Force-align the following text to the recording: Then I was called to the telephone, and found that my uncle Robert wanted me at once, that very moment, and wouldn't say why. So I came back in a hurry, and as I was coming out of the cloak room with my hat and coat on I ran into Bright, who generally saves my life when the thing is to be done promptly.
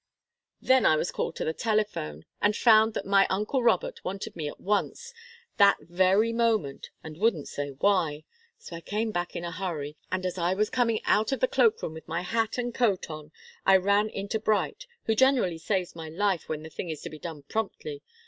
Then 0.59 0.83
I 0.83 0.95
was 0.95 1.11
called 1.11 1.35
to 1.35 1.45
the 1.45 1.53
telephone, 1.53 2.25
and 2.41 2.55
found 2.55 2.95
that 2.95 3.05
my 3.05 3.27
uncle 3.29 3.61
Robert 3.61 4.03
wanted 4.03 4.35
me 4.35 4.47
at 4.47 4.59
once, 4.59 5.13
that 5.57 5.77
very 5.79 6.33
moment, 6.33 6.89
and 7.03 7.17
wouldn't 7.19 7.47
say 7.47 7.69
why. 7.69 8.23
So 8.57 8.75
I 8.75 8.81
came 8.81 9.11
back 9.11 9.35
in 9.35 9.45
a 9.45 9.51
hurry, 9.51 9.97
and 10.11 10.25
as 10.25 10.39
I 10.39 10.55
was 10.55 10.71
coming 10.71 11.01
out 11.05 11.31
of 11.31 11.39
the 11.39 11.47
cloak 11.47 11.83
room 11.83 11.93
with 11.93 12.07
my 12.07 12.21
hat 12.23 12.57
and 12.57 12.73
coat 12.73 13.11
on 13.11 13.31
I 13.63 13.77
ran 13.77 14.09
into 14.09 14.39
Bright, 14.39 14.87
who 15.03 15.13
generally 15.13 15.59
saves 15.59 15.95
my 15.95 16.09
life 16.09 16.49
when 16.49 16.63
the 16.63 16.71
thing 16.71 16.89
is 16.89 17.01
to 17.03 17.09
be 17.11 17.19
done 17.19 17.43
promptly. 17.43 18.01